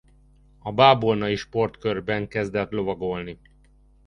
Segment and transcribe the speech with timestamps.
[0.59, 3.39] A Bábolnai Sportkörben kezdett lovagolni.